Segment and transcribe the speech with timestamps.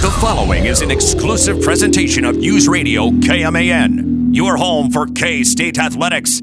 [0.00, 5.76] The following is an exclusive presentation of News Radio KMAN, your home for K State
[5.76, 6.40] Athletics.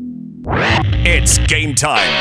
[1.06, 2.12] It's game time.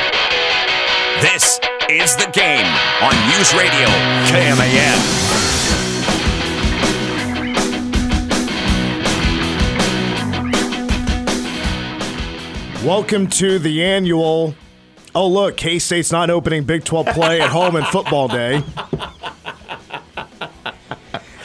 [1.20, 1.58] This
[1.90, 2.64] is the game
[3.02, 3.88] on News Radio
[4.30, 5.00] KMAN.
[12.87, 14.55] Welcome to the annual.
[15.16, 18.62] Oh, look, K State's not opening Big 12 play at home in football day.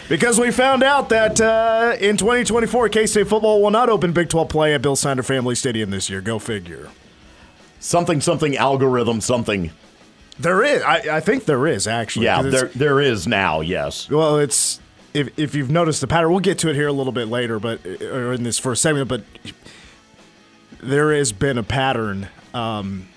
[0.10, 4.28] Because we found out that uh, in 2024, K State football will not open Big
[4.28, 6.20] 12 play at Bill Snyder Family Stadium this year.
[6.20, 6.90] Go figure.
[7.80, 9.70] Something, something algorithm, something.
[10.40, 10.82] There is.
[10.82, 12.26] I, I think there is, actually.
[12.26, 14.10] Yeah, there, there is now, yes.
[14.10, 14.82] Well, it's
[15.14, 17.60] if if you've noticed the pattern, we'll get to it here a little bit later,
[17.60, 19.22] but or in this first segment, but
[20.82, 23.10] there has been a pattern um,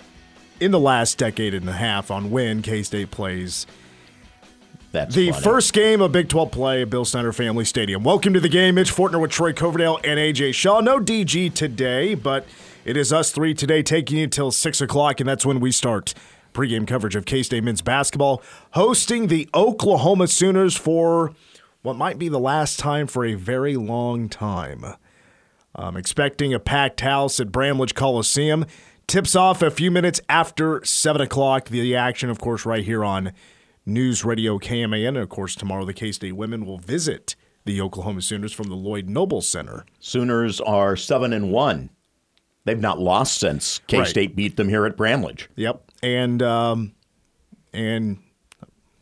[0.59, 3.65] in the last decade and a half on when K State plays
[4.93, 5.43] That's the funny.
[5.43, 8.03] first game of Big 12 play at Bill Snyder Family Stadium.
[8.03, 8.75] Welcome to the game.
[8.75, 10.81] Mitch Fortner with Troy Coverdale and AJ Shaw.
[10.81, 12.45] No DG today, but
[12.85, 16.13] it is us three today taking you until 6 o'clock, and that's when we start
[16.53, 21.33] pregame coverage of K State men's basketball, hosting the Oklahoma Sooners for
[21.81, 24.85] what might be the last time for a very long time.
[25.73, 28.67] I'm expecting a packed house at Bramlage Coliseum.
[29.07, 31.69] Tips off a few minutes after 7 o'clock.
[31.69, 33.33] The action, of course, right here on
[33.85, 35.09] News Radio KMAN.
[35.09, 38.75] And, of course, tomorrow the K State women will visit the Oklahoma Sooners from the
[38.75, 39.85] Lloyd Noble Center.
[39.99, 41.89] Sooners are 7 and 1.
[42.65, 44.07] They've not lost since K Right.
[44.07, 45.49] State beat them here at Bramlage.
[45.55, 45.91] Yep.
[46.01, 46.93] And, um,
[47.73, 48.19] and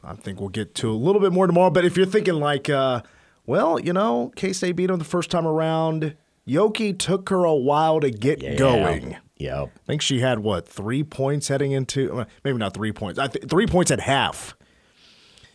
[0.03, 1.69] I think we'll get to a little bit more tomorrow.
[1.69, 3.01] But if you're thinking, like, uh,
[3.45, 6.15] well, you know, K State beat them the first time around,
[6.47, 9.17] Yoki took her a while to get going.
[9.37, 9.63] Yeah.
[9.63, 13.19] I think she had what three points heading into maybe not three points.
[13.19, 14.55] I th- three points at half.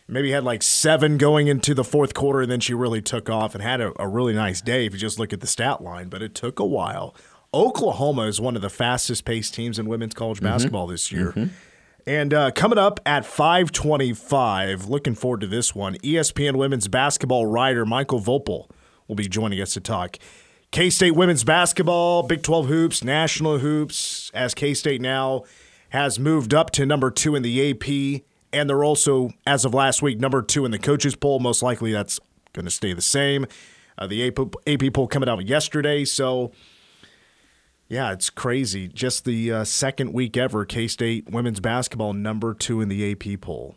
[0.09, 3.53] Maybe had like seven going into the fourth quarter, and then she really took off
[3.53, 4.85] and had a, a really nice day.
[4.85, 7.13] If you just look at the stat line, but it took a while.
[7.53, 11.33] Oklahoma is one of the fastest paced teams in women's college basketball this year.
[12.05, 15.95] And uh, coming up at 525, looking forward to this one.
[15.95, 18.69] ESPN women's basketball writer Michael Voepel
[19.07, 20.17] will be joining us to talk
[20.71, 25.43] K State women's basketball, Big 12 hoops, national hoops, as K State now
[25.89, 28.23] has moved up to number two in the AP.
[28.53, 31.39] And they're also, as of last week, number two in the coaches poll.
[31.39, 32.19] Most likely that's
[32.53, 33.45] going to stay the same.
[33.97, 36.05] Uh, the AP, AP poll coming out yesterday.
[36.05, 36.51] So,
[37.89, 38.87] yeah, it's crazy.
[38.87, 43.41] Just the uh, second week ever, K State women's basketball number two in the AP
[43.41, 43.75] poll.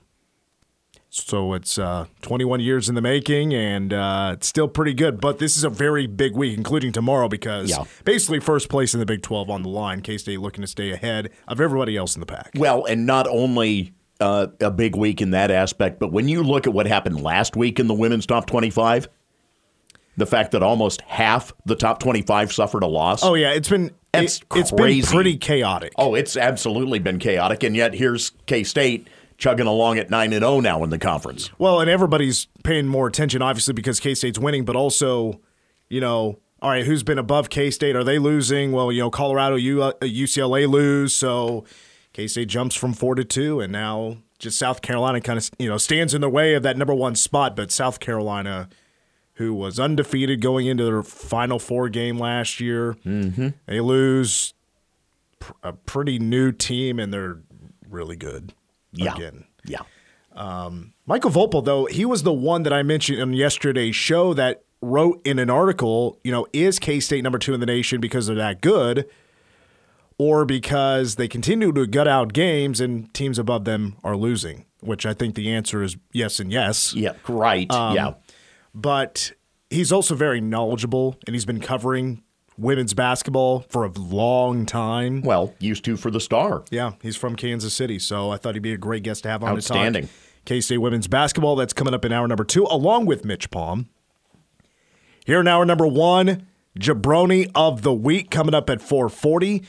[1.12, 5.20] So it's uh, 21 years in the making, and uh, it's still pretty good.
[5.20, 7.82] But this is a very big week, including tomorrow, because Yeah.
[8.04, 10.02] basically first place in the Big 12 on the line.
[10.02, 12.52] K State looking to stay ahead of everybody else in the pack.
[12.56, 16.66] Well, and not only uh, a big week in that aspect, but when you look
[16.66, 19.08] at what happened last week in the women's top 25,
[20.16, 23.24] the fact that almost half the top 25 suffered a loss.
[23.24, 25.92] Oh yeah, it's been It's it, has been pretty chaotic.
[25.96, 27.62] Oh, it's absolutely been chaotic.
[27.62, 31.50] And yet here's K State chugging along at 9 and 0 now in the conference.
[31.58, 35.40] Well, and everybody's paying more attention, obviously, because K State's winning, but also,
[35.88, 37.96] you know, all right, who's been above K State?
[37.96, 38.72] Are they losing?
[38.72, 41.64] Well, you know, Colorado, U- uh, UCLA lose, so
[42.12, 45.68] K State jumps from four to two, and now just South Carolina kind of, you
[45.68, 47.54] know, stands in the way of that number one spot.
[47.54, 48.68] But South Carolina,
[49.34, 53.48] who was undefeated going into their Final Four game last year, mm-hmm.
[53.66, 54.54] they lose
[55.62, 57.38] a pretty new team, and they're
[57.88, 58.52] really good
[58.92, 59.14] Yeah.
[59.14, 59.44] again.
[59.64, 59.82] Yeah.
[61.06, 65.20] Michael Voepel, though, he was the one that I mentioned on yesterday's show that wrote
[65.26, 68.36] in an article, you know, is K State number two in the nation because they're
[68.36, 69.06] that good,
[70.20, 74.66] or because they continue to gut out games and teams above them are losing?
[74.80, 76.92] Which I think the answer is yes and yes.
[76.94, 77.12] Yeah.
[77.26, 77.70] Right.
[77.70, 78.14] Um, yeah.
[78.74, 79.32] But
[79.70, 82.22] he's also very knowledgeable and he's been covering
[82.58, 85.22] women's basketball for a long time.
[85.22, 86.64] Well, used to for the star.
[86.70, 89.42] Yeah, he's from Kansas City, so I thought he'd be a great guest to have
[89.42, 90.10] on Outstanding.
[90.44, 91.56] K State women's basketball.
[91.56, 93.88] That's coming up in hour number two, along with Mitch Palm.
[95.24, 96.46] Here in hour number one,
[96.78, 99.62] Jabroni of the week coming up at 440.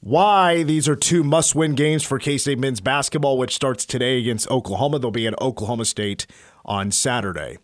[0.00, 4.50] Why these are two must-win games for K State men's basketball, which starts today against
[4.50, 4.98] Oklahoma.
[4.98, 6.26] They'll be at Oklahoma State
[6.64, 7.58] on Saturday.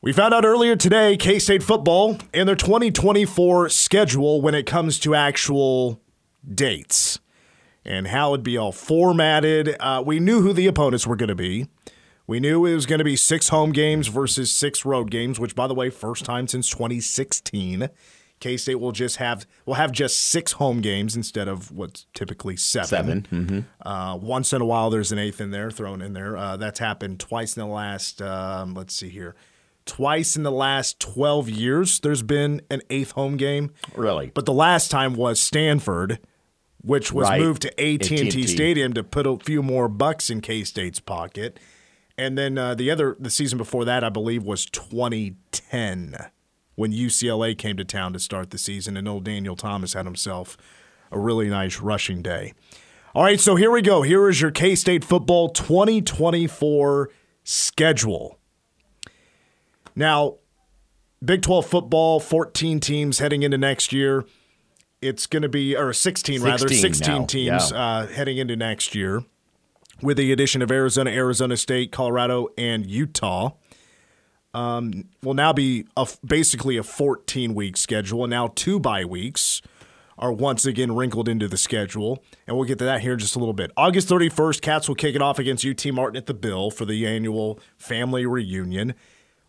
[0.00, 5.00] We found out earlier today K State football and their 2024 schedule when it comes
[5.00, 6.00] to actual
[6.48, 7.18] dates
[7.84, 9.74] and how it'd be all formatted.
[9.80, 11.66] Uh, we knew who the opponents were going to be.
[12.28, 15.54] We knew it was going to be six home games versus six road games, which,
[15.54, 17.88] by the way, first time since 2016.
[18.40, 22.56] K State will just have will have just six home games instead of what's typically
[22.56, 23.24] seven.
[23.24, 23.88] 7 Mm-hmm.
[23.88, 26.36] Uh, once in a while, there's an eighth in there thrown in there.
[26.36, 28.20] Uh, that's happened twice in the last.
[28.20, 29.34] Um, let's see here,
[29.86, 31.98] twice in the last twelve years.
[32.00, 33.72] There's been an eighth home game.
[33.94, 34.30] Really?
[34.34, 36.18] But the last time was Stanford,
[36.82, 37.40] which was Right.
[37.40, 38.46] moved to AT and T AT&T.
[38.48, 41.58] Stadium to put a few more bucks in K State's pocket.
[42.18, 46.16] And then uh, the other, the season before that, I believe, was 2010
[46.76, 50.56] when UCLA came to town to start the season, and old Daniel Thomas had himself
[51.10, 52.52] a really nice rushing day.
[53.14, 54.02] All right, so here we go.
[54.02, 57.10] Here is your K State football 2024
[57.42, 58.38] schedule.
[59.94, 60.36] Now,
[61.24, 64.24] Big 12 football, 14 teams heading into next year.
[65.00, 67.78] It's going to be, or 16, rather, 16 16 now, teams yeah.
[67.78, 69.24] uh, heading into next year
[70.02, 73.52] with the addition of Arizona, Arizona State, Colorado, and Utah.
[74.56, 79.60] Um, will now be a, basically a 14 week schedule, and now two bye weeks
[80.16, 83.36] are once again wrinkled into the schedule, and we'll get to that here in just
[83.36, 83.70] a little bit.
[83.76, 87.06] August 31st, Cats will kick it off against UT Martin at the Bill for the
[87.06, 88.94] annual family reunion.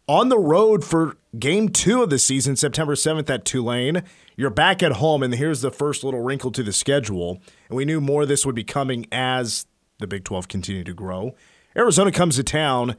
[0.09, 4.03] On the road for game two of the season, September 7th at Tulane.
[4.35, 7.41] You're back at home, and here's the first little wrinkle to the schedule.
[7.69, 9.67] And we knew more of this would be coming as
[9.99, 11.33] the Big 12 continued to grow.
[11.77, 12.97] Arizona comes to town.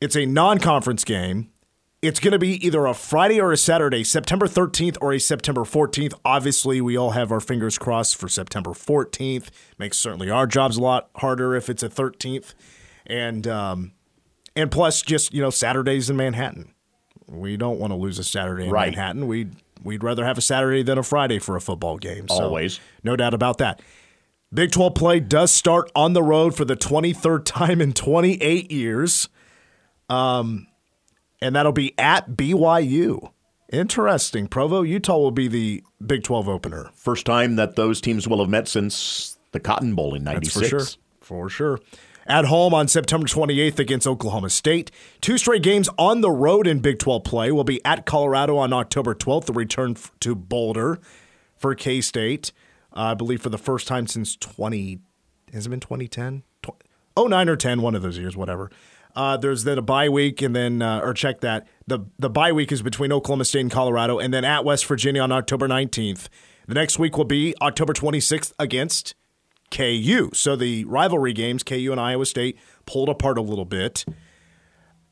[0.00, 1.50] It's a non conference game.
[2.02, 5.62] It's going to be either a Friday or a Saturday, September 13th or a September
[5.64, 6.14] 14th.
[6.24, 9.48] Obviously, we all have our fingers crossed for September 14th.
[9.78, 12.54] Makes certainly our jobs a lot harder if it's a 13th.
[13.06, 13.92] And um,
[14.56, 16.72] and plus, just you know, Saturdays in Manhattan.
[17.26, 18.92] We don't want to lose a Saturday in Right.
[18.94, 19.26] Manhattan.
[19.26, 19.54] We'd
[19.84, 22.28] we'd rather have a Saturday than a Friday for a football game.
[22.28, 22.80] So, Always.
[23.04, 23.80] no doubt about that.
[24.52, 29.28] Big 12 play does start on the road for the 23rd time in 28 years.
[30.10, 30.66] Um,
[31.40, 33.32] and that'll be at BYU.
[33.72, 34.48] Interesting.
[34.48, 36.90] Provo, Utah will be the Big 12 opener.
[36.94, 40.60] First time that those teams will have met since the Cotton Bowl in That's '96.
[40.60, 40.86] for sure.
[41.20, 41.80] For sure.
[42.26, 44.90] At home on September 28th against Oklahoma State.
[45.20, 48.72] Two straight games on the road in Big 12 play will be at Colorado on
[48.72, 50.98] October 12th, the return to Boulder
[51.56, 52.52] for K State.
[52.92, 54.98] I believe for the first time since 20,
[55.52, 56.42] has it been 2010?
[56.62, 56.82] Tw-
[57.16, 58.70] 09 or 10, one of those years, whatever.
[59.14, 61.66] Uh, there's then a bye week, and then, uh, or check that.
[61.86, 65.22] The, the bye week is between Oklahoma State and Colorado, and then at West Virginia
[65.22, 66.28] on October 19th.
[66.66, 69.14] The next week will be October 26th against
[69.70, 70.30] KU.
[70.32, 74.04] So the rivalry games, KU and Iowa State, pulled apart a little bit.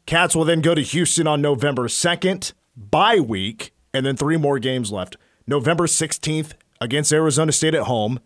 [0.07, 4.59] Cats will then go to Houston on November 2nd, bye week, and then three more
[4.59, 5.17] games left.
[5.47, 8.21] November 16th against Arizona State at home.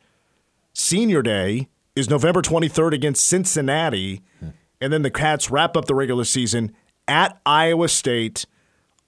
[0.75, 4.23] Senior Day is November 23rd against Cincinnati.
[4.83, 6.73] And then the Cats wrap up the regular season
[7.09, 8.45] at Iowa State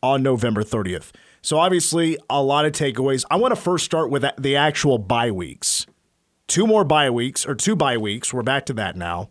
[0.02, 1.10] on November 30th.
[1.42, 3.24] So obviously, a lot of takeaways.
[3.30, 5.86] I want to first start with the actual bye weeks
[6.46, 8.32] two more bye weeks or two bye weeks.
[8.32, 9.30] We're back to that now.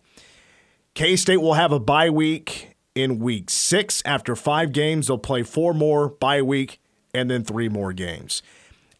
[0.93, 4.01] K State will have a bye week in week six.
[4.05, 6.79] After five games, they'll play four more bye week
[7.13, 8.41] and then three more games.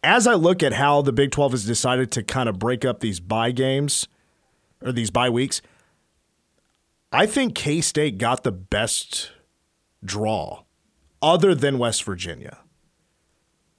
[0.02, 3.00] As I look at how the Big 12 has decided to kind of break up
[3.00, 4.06] these bye games
[4.82, 5.62] or these bye weeks,
[7.14, 9.30] I think K State got the best
[10.04, 10.64] draw
[11.22, 12.58] other than West Virginia.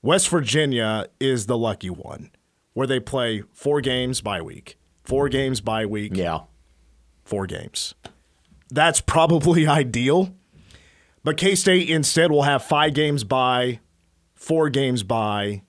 [0.01, 2.31] West Virginia is the lucky one
[2.73, 6.41] where they play four games by week, four games by week, Yeah.
[7.23, 7.93] four games.
[8.69, 10.33] That's probably ideal.
[11.23, 13.79] But K State instead will have five games by,
[14.33, 15.63] four games by,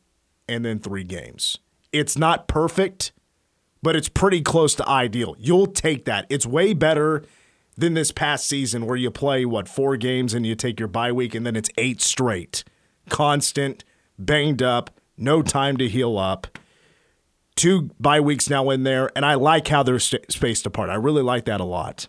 [0.49, 1.59] and then three games.
[1.93, 3.11] It's not perfect,
[3.83, 5.35] but it's pretty close to ideal.
[5.39, 6.27] You'll take that.
[6.29, 7.25] It's way better
[7.77, 11.13] than this past season where you play, what, four games and you take your bye
[11.13, 12.65] week and then it's eight straight.
[13.09, 13.85] Constant,
[14.19, 16.59] banged up, no time to heal up
[17.57, 20.91] two bye weeks now in there, and I like how they're st- spaced apart.
[20.91, 22.07] I really like that a lot.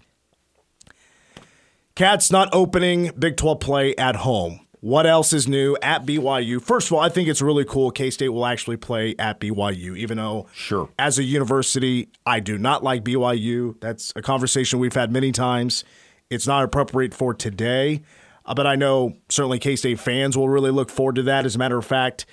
[1.95, 4.66] Cats not opening Big 12 play at home.
[4.79, 6.61] What else is new at BYU?
[6.61, 7.89] First of all, I think it's really cool.
[7.89, 10.89] K State will actually play at BYU, even though, Sure.
[10.99, 13.75] as a university, I do not like BYU.
[13.81, 15.83] That's a conversation we've had many times.
[16.29, 18.01] It's not appropriate for today,
[18.45, 21.45] uh, but I know certainly K State fans will really look forward to that.
[21.45, 22.25] As a matter of fact,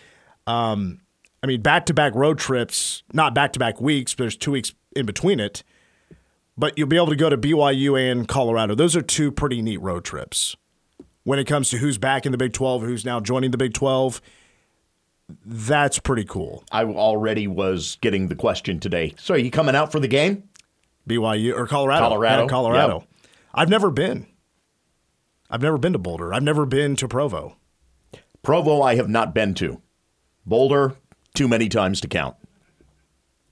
[0.47, 1.01] um,
[1.43, 4.51] I mean, back to back road trips, not back to back weeks, but there's two
[4.51, 5.63] weeks in between it.
[6.59, 8.75] But you'll be able to go to BYU and Colorado.
[8.75, 10.57] Those are two pretty neat road trips.
[11.25, 13.73] When it comes to who's back in the Big 12, who's now joining the Big
[13.73, 14.21] 12,
[15.45, 16.65] that's pretty cool.
[16.71, 19.15] I already was getting the question today.
[19.19, 20.45] So are you coming out for the game?
[21.09, 22.05] BYU or Colorado.
[22.05, 22.99] Colorado, Colorado.
[23.01, 23.09] yep.
[23.55, 24.27] I've never been.
[25.51, 26.35] I've never been to Boulder.
[26.35, 27.57] I've never been to Provo.
[28.43, 29.81] Provo, I have not been to.
[30.45, 30.95] Boulder,
[31.35, 32.37] too many times to count.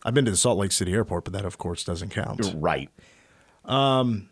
[0.04, 2.52] I've been to the Salt Lake City Airport, but that, of course, doesn't count.
[2.56, 2.90] Right.
[3.64, 4.28] Um,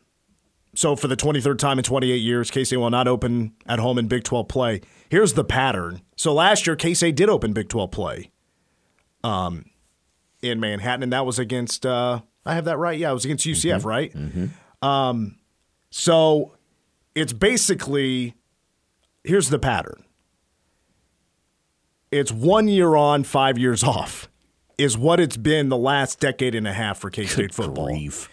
[0.75, 3.99] So, for the 23rd time in 28 years, K State will not open at home
[3.99, 4.81] in Big 12 play.
[5.09, 6.03] Here's the pattern.
[6.17, 8.31] So, last year, K State did open Big 12 play
[9.25, 9.65] um,
[10.43, 12.99] in Manhattan, and that was against, uh, I have that right?
[12.99, 14.15] Yeah, it was against UCF, right?
[14.81, 15.37] Um,
[15.91, 16.57] so,
[17.15, 18.35] it's basically
[19.25, 20.05] here's the pattern
[22.11, 24.29] it's one year on, five years off,
[24.79, 27.87] is what it's been the last decade and a half for K State football.
[27.87, 28.29] Grief.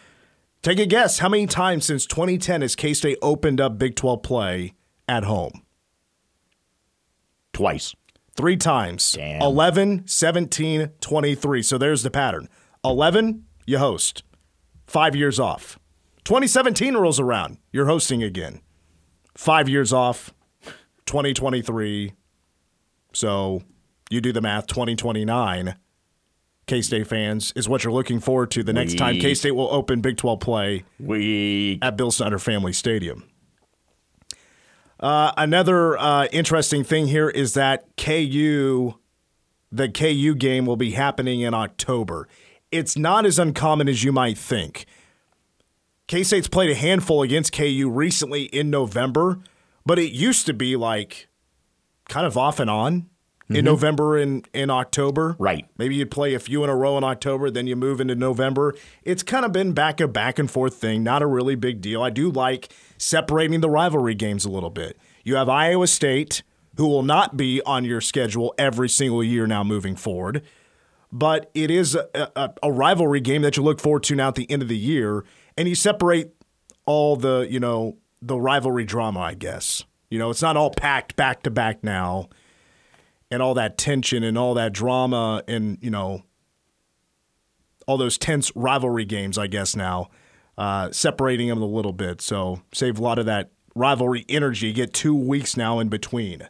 [0.68, 1.20] Take a guess.
[1.20, 4.74] How many times since 2010 has K State opened up Big 12 play
[5.08, 5.64] at home?
[7.54, 7.96] Twice.
[8.36, 9.14] Three times.
[9.14, 9.42] Damn.
[9.42, 11.64] 11, 17, 23.
[11.64, 12.50] So there's the pattern.
[12.84, 14.24] 11, you host.
[14.86, 15.80] Five years off.
[16.26, 17.60] 2017 rolls around.
[17.72, 18.60] You're hosting again.
[19.36, 20.34] Five years off.
[21.06, 22.12] 2023.
[23.14, 23.62] So
[24.10, 24.68] you do the math.
[24.68, 25.78] 2029.
[26.68, 29.74] K State fans is what you're looking forward to the next time K State will
[29.74, 33.24] open Big 12 play We at Bill Snyder Family Stadium.
[35.00, 38.96] Uh, another uh, interesting thing here is that KU,
[39.72, 42.28] the KU game will be happening in October.
[42.72, 44.86] It's not as uncommon as you might think.
[46.08, 49.40] K State's played a handful against KU recently in November,
[49.86, 51.28] but it used to be like
[52.10, 53.10] kind of off and on
[53.50, 53.66] in mm-hmm.
[53.66, 55.36] November and in October.
[55.40, 55.66] Right.
[55.78, 58.76] Maybe you'd play a few in a row in October, then you move into November.
[59.04, 62.04] It's kind of been back a back and forth thing, not a really big deal.
[62.04, 64.98] I do like separating the rivalry games a little bit.
[65.24, 66.44] You have Iowa State,
[66.76, 70.44] who will not be on your schedule every single year now moving forward,
[71.12, 74.36] but it is a, a, a rivalry game that you look forward to now at
[74.36, 75.24] the end of the year,
[75.58, 76.32] and you separate
[76.86, 79.86] all the, you know, the rivalry drama, I guess.
[80.10, 82.30] You know, it's not all packed back to back now
[83.30, 86.24] and all that tension and all that drama and you know
[87.88, 90.10] all those tense rivalry games i guess now
[90.58, 92.22] uh, separating them a little bit.
[92.22, 94.74] So save a lot of that rivalry energy.
[94.74, 96.48] Get two weeks now in between.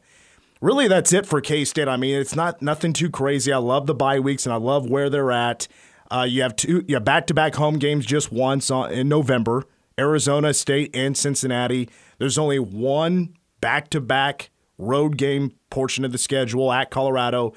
[0.61, 1.87] Really that's it for k-state.
[1.87, 3.51] I mean it's not nothing too crazy.
[3.53, 5.67] I love the bye weeks and i love where they're at.
[6.09, 9.65] Uh, you have two you have back-to-back home games just once on, in november
[9.99, 11.89] arizona state and cincinnati.
[12.17, 17.53] There's only one back-to-back road game portion of the schedule at Colorado,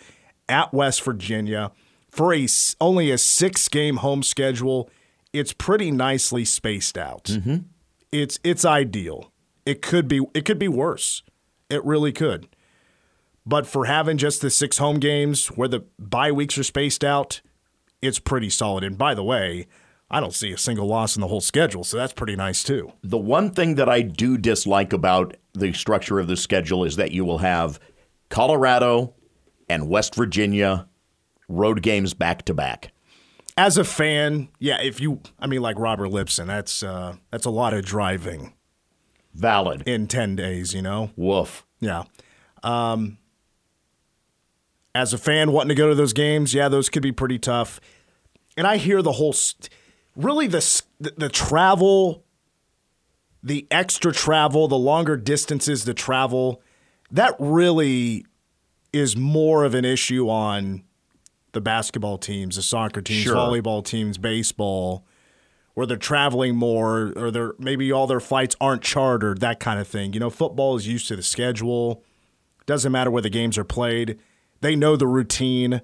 [0.49, 1.71] at West Virginia.
[2.11, 2.47] For a
[2.81, 4.90] only a six game home schedule,
[5.33, 7.25] it's pretty nicely spaced out.
[7.25, 7.59] Mm-hmm.
[8.11, 9.33] It's it's ideal.
[9.64, 11.23] It could be it could be worse.
[11.69, 12.49] It really could.
[13.47, 17.40] But for having just the six home games where the bye weeks are spaced out,
[18.02, 18.85] it's pretty solid.
[18.85, 19.67] And by the way,
[20.11, 22.93] I don't see a single loss in the whole schedule, so that's pretty nice too.
[23.02, 27.12] The one thing that I do dislike about the structure of the schedule is that
[27.12, 27.79] you will have
[28.30, 29.14] Colorado
[29.68, 30.88] and West Virginia
[31.49, 32.92] road games back to back.
[33.56, 37.50] as a fan, yeah, if you, I mean, like Robert Lipson, that's uh, that's a
[37.50, 38.54] lot of driving
[39.34, 39.82] Valid.
[39.87, 41.10] in ten days, you know.
[41.16, 41.66] Woof.
[41.80, 42.04] Yeah.
[42.62, 43.18] Um,
[44.94, 47.80] as a fan wanting to go to those games, yeah, those could be pretty tough.
[48.56, 49.68] And I hear the whole, st-
[50.16, 52.25] really the the, the travel,
[53.42, 56.60] the extra travel, the longer distances to travel,
[57.11, 58.25] that really
[58.93, 60.83] is more of an issue on
[61.52, 63.35] the basketball teams, the soccer teams, Sure.
[63.35, 65.05] volleyball teams, baseball,
[65.75, 69.87] where they're traveling more, or they're maybe all their flights aren't chartered, that kind of
[69.88, 70.12] thing.
[70.12, 72.02] You know, football is used to the schedule.
[72.67, 74.19] Doesn't matter where the games are played.
[74.61, 75.81] They know the routine.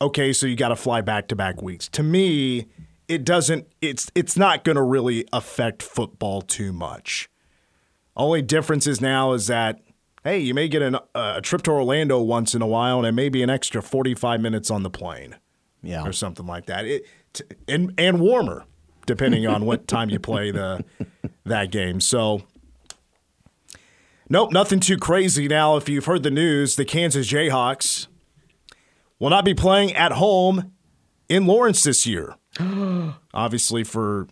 [0.00, 1.88] Okay, so you got to fly back to back weeks.
[1.88, 2.66] To me,
[3.08, 3.66] it doesn't.
[3.80, 7.28] It's it's not going to really affect football too much.
[8.16, 9.80] Only difference is now is that
[10.24, 11.00] hey, you may get an, uh,
[11.36, 14.14] a trip to Orlando once in a while, and it may be an extra forty
[14.14, 15.36] five minutes on the plane
[15.82, 16.04] Yeah.
[16.06, 16.84] or something like that.
[16.84, 18.64] It t- and and warmer
[19.06, 20.84] depending on what time you play the
[21.44, 22.00] that game.
[22.00, 22.42] So
[24.28, 25.48] nope, nothing too crazy.
[25.48, 28.06] Now, if you've heard the news, the Kansas Jayhawks
[29.18, 30.72] will not be playing at home
[31.28, 32.34] in Lawrence this year.
[33.34, 34.28] Obviously, for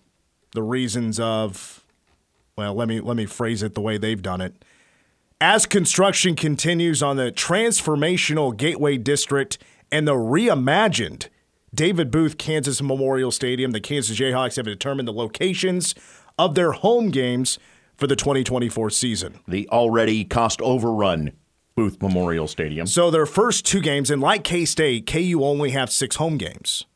[0.53, 1.85] the reasons of
[2.57, 4.65] well, let me let me phrase it the way they've done it.
[5.41, 9.59] As construction continues on the transformational Gateway District
[9.93, 11.29] and the reimagined
[11.75, 15.95] David Booth Kansas Memorial Stadium, the Kansas Jayhawks have determined the locations
[16.39, 17.59] of their home games
[17.99, 19.41] for the 2024 season.
[19.47, 21.33] The already cost overrun
[21.75, 22.87] Booth Memorial Stadium.
[22.87, 26.87] So their first two games, and like K State, KU only have six home games.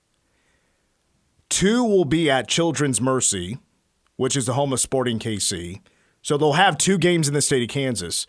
[1.50, 3.58] Two will be at Children's Mercy,
[4.16, 5.82] which is the home of Sporting KC.
[6.22, 8.26] So they'll have two games in the state of Kansas.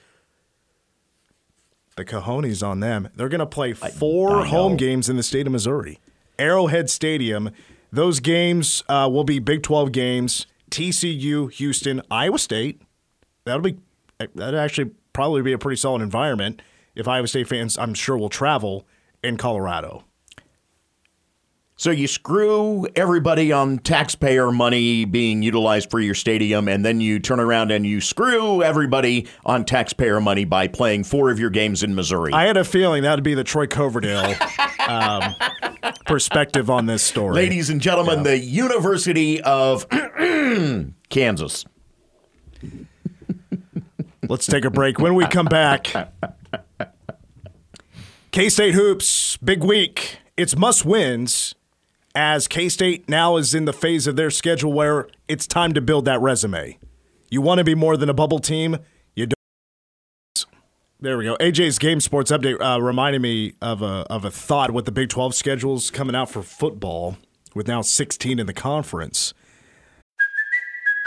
[1.97, 3.09] the cojones on them.
[3.15, 5.99] They're going to play four home games in the state of Missouri.
[6.39, 7.51] Arrowhead Stadium.
[7.91, 10.47] Those games uh, will be Big 12 games.
[10.71, 12.81] TCU, Houston, Iowa State.
[13.43, 13.77] That'll be
[14.35, 16.61] that actually probably be a pretty solid environment
[16.95, 18.87] if Iowa State fans, I'm sure, will travel
[19.23, 20.05] in Colorado.
[21.81, 27.17] So you screw everybody on taxpayer money being utilized for your stadium, and then you
[27.17, 31.81] turn around and you screw everybody on taxpayer money by playing four of your games
[31.81, 32.33] in Missouri.
[32.33, 34.35] I had a feeling that would be the Troy Coverdale
[34.87, 35.33] um,
[36.05, 37.33] perspective on this story.
[37.33, 38.25] Ladies and gentlemen, yeah.
[38.25, 39.89] the University of
[41.09, 41.65] Kansas.
[44.29, 44.99] Let's take a break.
[44.99, 45.87] When we come back,
[48.29, 50.19] K State Hoops, big week.
[50.37, 51.55] It's must wins
[52.15, 55.81] as K State now is in the phase of their schedule where it's time to
[55.81, 56.77] build that resume.
[57.29, 58.77] You want to be more than a bubble team.
[59.15, 60.45] You don't.
[60.99, 61.35] There we go.
[61.37, 65.09] AJ's Game Sports update uh, reminded me of a of a thought with the Big
[65.09, 67.17] 12 schedules coming out for football,
[67.55, 69.33] with now 16 in the conference.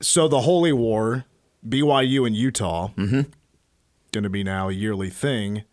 [0.00, 1.24] So the Holy War,
[1.66, 3.22] BYU and Utah, mm-hmm.
[4.12, 5.64] going to be now a yearly thing.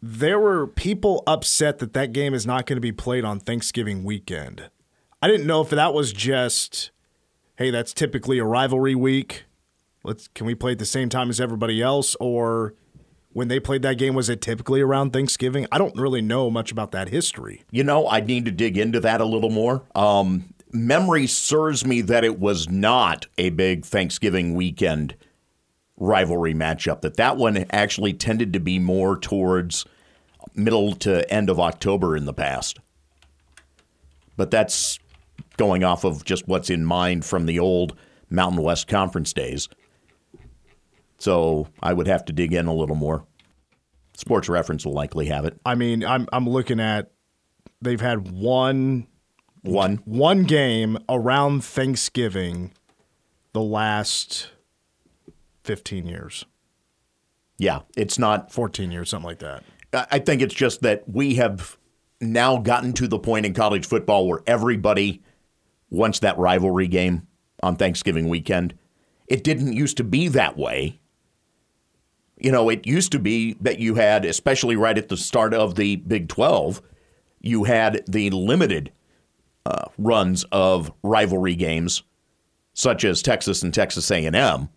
[0.00, 4.04] There were people upset that that game is not going to be played on Thanksgiving
[4.04, 4.70] weekend.
[5.20, 6.90] I didn't know if that was just,
[7.56, 9.44] hey, that's typically a rivalry week.
[10.04, 12.74] Let's can we play at the same time as everybody else, or
[13.32, 15.66] when they played that game, was it typically around Thanksgiving?
[15.72, 17.62] I don't really know much about that history.
[17.70, 19.84] You know, I need to dig into that a little more.
[19.94, 25.14] Um, memory serves me that it was not a big Thanksgiving weekend
[25.96, 27.02] rivalry matchup.
[27.02, 29.84] That that one actually tended to be more towards
[30.54, 32.78] middle to end of October in the past.
[34.36, 34.98] But that's
[35.56, 37.96] going off of just what's in mind from the old
[38.30, 39.68] Mountain West Conference days.
[41.18, 43.24] So I would have to dig in a little more.
[44.14, 45.58] Sports Reference will likely have it.
[45.64, 47.12] I mean, I'm I'm looking at
[47.80, 49.06] they've had one
[49.62, 49.96] one.
[50.04, 52.72] One game around Thanksgiving
[53.52, 54.50] the last
[55.64, 56.44] 15 years.
[57.58, 59.64] Yeah, it's not 14 years, something like that.
[59.92, 61.76] I think it's just that we have
[62.20, 65.22] now gotten to the point in college football where everybody
[65.90, 67.26] wants that rivalry game
[67.62, 68.74] on Thanksgiving weekend.
[69.26, 70.98] It didn't used to be that way.
[72.38, 75.74] You know, it used to be that you had, especially right at the start of
[75.74, 76.80] the Big 12,
[77.40, 78.90] you had the limited
[79.66, 82.02] uh, runs of rivalry games,
[82.74, 84.68] such as Texas and Texas A&M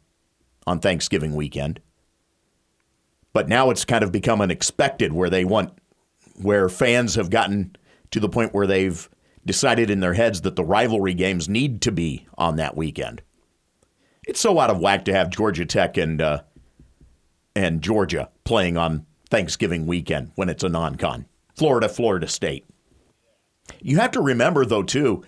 [0.68, 1.80] on Thanksgiving weekend.
[3.34, 5.74] But now it's kind of become unexpected where they want,
[6.42, 7.76] where fans have gotten
[8.12, 9.10] to the point where they've
[9.46, 13.22] decided in their heads that the rivalry games need to be on that weekend.
[14.28, 16.42] It's so out of whack to have Georgia Tech and uh,
[17.56, 21.26] and Georgia playing on Thanksgiving weekend when it's a non-con.
[21.56, 22.66] Florida, Florida State.
[23.82, 25.24] You have to remember, though, too,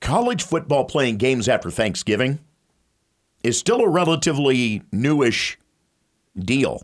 [0.00, 2.40] college football playing games after Thanksgiving
[3.42, 5.58] is still a relatively newish
[6.38, 6.82] deal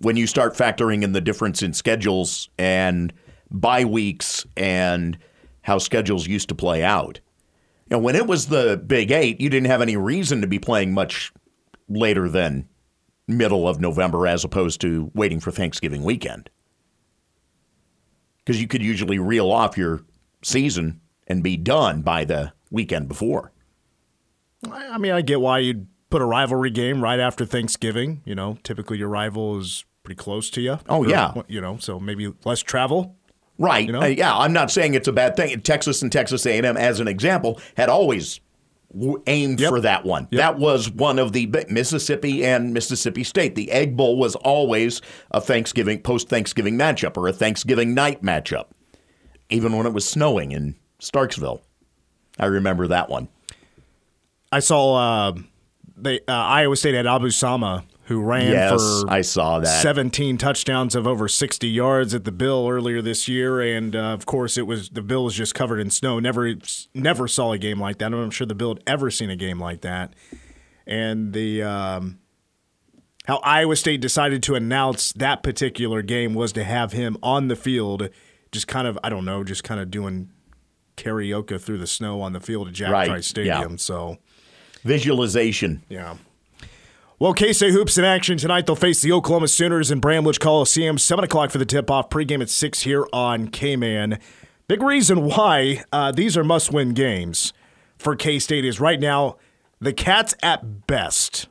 [0.00, 3.12] when you start factoring in the difference in schedules and
[3.50, 5.18] bye weeks and
[5.62, 7.20] how schedules used to play out.
[7.88, 10.58] You know, when it was the Big Eight, you didn't have any reason to be
[10.58, 11.32] playing much
[11.88, 12.68] later than
[13.28, 16.50] middle of November as opposed to waiting for Thanksgiving weekend
[18.46, 20.02] because you could usually reel off your
[20.42, 23.52] season and be done by the weekend before.
[24.70, 28.22] I mean, I get why you'd put a rivalry game right after Thanksgiving.
[28.24, 30.78] You know, typically your rival is pretty close to you.
[30.88, 31.34] Oh, or, yeah.
[31.48, 33.16] You know, so maybe less travel.
[33.58, 33.86] Right.
[33.86, 34.02] You know?
[34.02, 35.60] uh, yeah, I'm not saying it's a bad thing.
[35.62, 38.40] Texas and Texas A&M, as an example, had always
[39.26, 39.70] aimed yep.
[39.70, 40.28] for that one.
[40.30, 40.38] Yep.
[40.38, 43.54] That was one of the Mississippi and Mississippi State.
[43.54, 48.66] The Egg Bowl was always a Thanksgiving post Thanksgiving matchup or a Thanksgiving night matchup,
[49.50, 51.60] even when it was snowing in Starkville,
[52.38, 53.28] I remember that one.
[54.52, 55.32] I saw uh,
[55.96, 58.70] they uh, Iowa State had Abu Sama who ran yes,
[59.02, 63.26] for I saw that 17 touchdowns of over 60 yards at the Bill earlier this
[63.28, 66.18] year, and uh, of course it was the Bill was just covered in snow.
[66.20, 66.54] Never
[66.94, 68.12] never saw a game like that.
[68.14, 70.14] I'm sure the Bill had ever seen a game like that.
[70.86, 72.18] And the um,
[73.26, 77.56] how Iowa State decided to announce that particular game was to have him on the
[77.56, 78.08] field,
[78.52, 80.30] just kind of I don't know, just kind of doing
[80.96, 83.72] karaoke through the snow on the field at Jack Right, Trice Stadium.
[83.72, 83.76] yeah.
[83.78, 84.18] So
[84.84, 85.82] Visualization.
[85.88, 86.16] yeah.
[87.18, 88.66] Well, K-State hoops in action tonight.
[88.66, 90.98] They'll face the Oklahoma Sooners in Bramlage Coliseum.
[90.98, 92.10] Seven o'clock for the tip-off.
[92.10, 94.20] Pregame at six here on KMAN.
[94.68, 97.54] Big reason why uh, these are must-win games
[97.96, 99.38] for K-State is right now
[99.80, 101.48] the Cats at best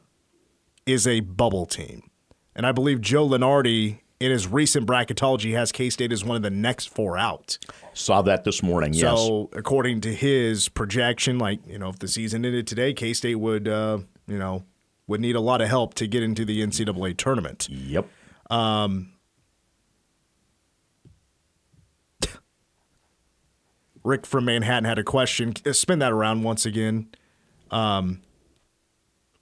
[0.85, 2.11] is a bubble team,
[2.55, 6.51] and I believe Joe Lunardi in his recent bracketology has K-State as one of the
[6.51, 7.57] next four out.
[7.95, 8.93] Saw that this morning.
[8.93, 9.01] Yes.
[9.01, 13.35] So, according to his projection, like you know, if the season ended today, K State
[13.35, 13.97] would, uh,
[14.27, 14.63] you know,
[15.07, 17.67] would need a lot of help to get into the NCAA tournament.
[17.69, 18.07] Yep.
[24.05, 25.53] Rick from Manhattan had a question.
[25.73, 27.09] Spin that around once again.
[27.71, 28.21] Um,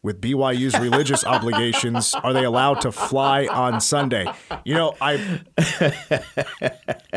[0.02, 4.26] with BYU's religious obligations, are they allowed to fly on Sunday?
[4.64, 5.18] You know, I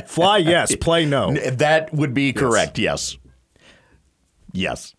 [0.06, 1.32] fly yes, play no.
[1.34, 2.78] That would be correct.
[2.78, 3.16] Yes.
[4.52, 4.95] Yes.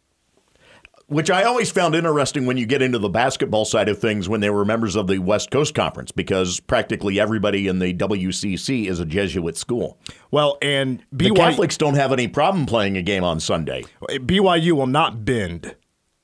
[1.09, 4.41] Which I always found interesting when you get into the basketball side of things when
[4.41, 8.99] they were members of the West Coast Conference, because practically everybody in the WCC is
[8.99, 9.97] a Jesuit school.
[10.31, 13.85] Well, and The Catholics don't have any problem playing a game on Sunday.
[14.01, 15.77] BYU will not bend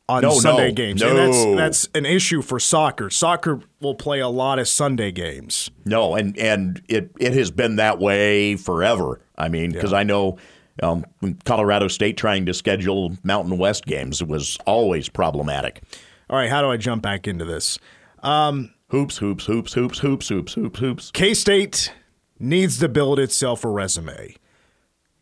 [0.10, 1.02] on No, Sunday no, games.
[1.02, 1.08] no.
[1.08, 3.10] And that's that's an issue for soccer.
[3.10, 5.72] Soccer will play a lot of Sunday games.
[5.86, 9.22] No, and and it it has been that way forever.
[9.38, 10.38] I mean, because I know
[10.82, 11.06] um,
[11.46, 15.84] Colorado State trying to schedule Mountain West games was always problematic.
[16.30, 17.78] All right, how do I jump back into this?
[18.90, 21.12] Hoops, hoops, hoops, hoops, hoops, hoops, hoops, hoops.
[21.12, 21.94] K State
[22.40, 24.36] needs to build itself a resume.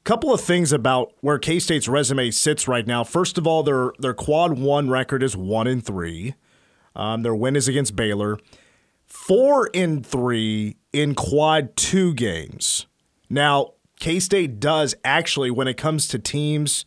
[0.04, 3.04] Couple of things about where K State's resume sits right now.
[3.04, 6.36] First of all, their their quad one record is one in three.
[6.96, 8.38] Um, their win is against Baylor.
[9.06, 12.88] Four in three in quad two games.
[13.30, 16.86] Now, K State does actually, when it comes to teams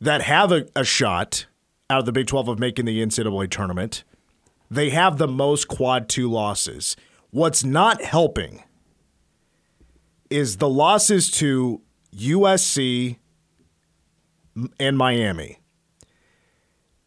[0.00, 1.46] that have a, a shot
[1.88, 4.02] out of the Big 12 of making the NCAA tournament,
[4.68, 6.96] they have the most quad two losses.
[7.30, 8.64] What's not helping
[10.28, 11.80] is the losses to
[12.16, 13.18] USC
[14.80, 15.60] and Miami.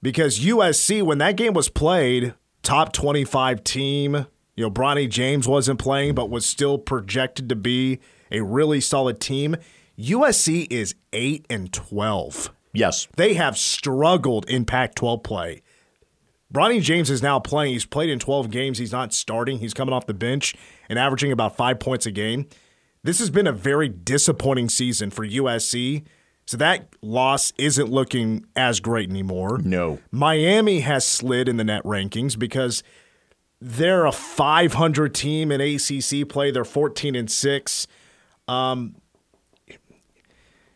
[0.02, 5.80] Because USC, when that game was played, top 25 team, you know, Bronny James wasn't
[5.80, 8.00] playing, but was still projected to be
[8.36, 9.56] a really solid team.
[9.98, 12.52] USC is 8 and 12.
[12.74, 15.62] Yes, They have struggled in Pac 12 play.
[16.54, 17.72] Bronny James is now playing.
[17.74, 18.78] He's played in 12 games.
[18.78, 19.60] He's not starting.
[19.60, 20.54] He's coming off the bench
[20.90, 22.48] and averaging about five points a game.
[23.04, 26.04] This has been a very disappointing season for USC.
[26.46, 29.58] So that loss isn't looking as great anymore.
[29.60, 30.00] No.
[30.12, 32.84] Miami has slid in the net rankings because
[33.62, 36.52] they're a 500 team in ACC play.
[36.52, 37.88] They're 14 and 6.
[38.48, 38.96] Um,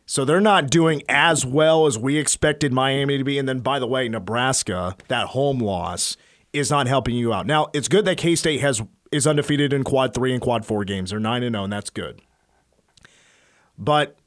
[0.05, 3.37] so they're not doing as well as we expected Miami to be.
[3.37, 6.17] And then, by the way, Nebraska, that home loss,
[6.51, 7.45] is not helping you out.
[7.45, 10.83] Now, it's good that K State has is undefeated in quad three and quad four
[10.83, 11.11] games.
[11.11, 12.21] They're nine and zero, and that's good.
[13.77, 14.17] But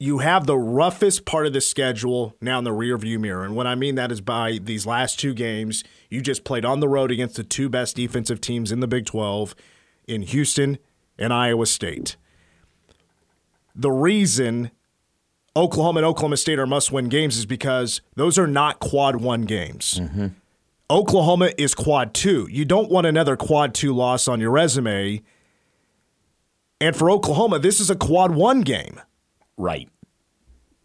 [0.00, 3.44] you have the roughest part of the schedule now in the rearview mirror.
[3.44, 6.80] And what I mean that is by these last two games, you just played on
[6.80, 9.54] the road against the two best defensive teams in the Big 12
[10.06, 10.78] in Houston
[11.18, 12.16] and Iowa State
[13.78, 14.72] the reason
[15.56, 19.42] Oklahoma and Oklahoma State are must win games is because those are not quad one
[19.42, 20.00] games.
[20.00, 20.26] Mm-hmm.
[20.90, 22.48] Oklahoma is quad two.
[22.50, 25.22] You don't want another quad two loss on your resume.
[26.80, 29.00] And for Oklahoma, this is a quad one game.
[29.56, 29.88] right.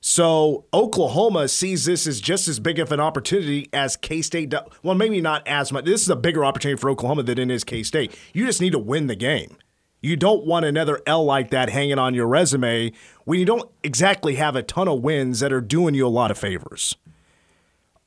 [0.06, 4.54] So Oklahoma sees this as just as big of an opportunity as K State.
[4.84, 5.86] Well, maybe not as much.
[5.86, 8.14] This is a bigger opportunity for Oklahoma than it is K State.
[8.34, 9.56] You just need to win the game.
[10.04, 12.92] You don't want another L like that hanging on your resume
[13.24, 16.30] when you don't exactly have a ton of wins that are doing you a lot
[16.30, 16.98] of favors.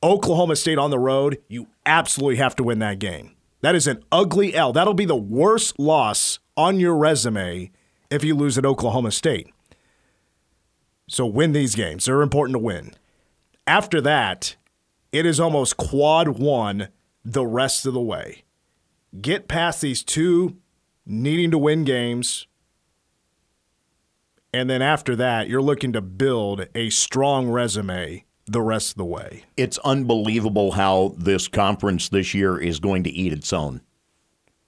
[0.03, 3.35] Oklahoma State on the road, you absolutely have to win that game.
[3.61, 4.71] That is an ugly L.
[4.71, 7.71] That'll be the worst loss on your resume
[8.11, 9.51] if you lose at Oklahoma State.
[11.09, 12.05] So win these games.
[12.05, 12.93] They're important to win.
[13.65, 14.55] After that,
[15.11, 16.89] it is almost quad one
[17.25, 18.43] the rest of the way.
[19.19, 20.57] Get past these two
[21.07, 22.47] needing to win games.
[24.53, 29.05] And then after that, you're looking to build a strong resume the rest of the
[29.05, 29.43] way.
[29.55, 33.81] It's unbelievable how this conference this year is going to eat its own.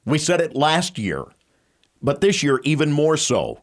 [0.06, 1.26] We said it last year,
[2.02, 3.62] but this year even more so.